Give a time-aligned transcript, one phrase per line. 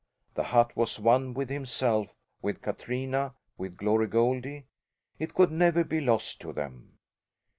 [0.33, 2.07] The hut was one with himself;
[2.41, 4.65] with Katrina; with Glory Goldie.
[5.19, 6.97] It could never be lost to them.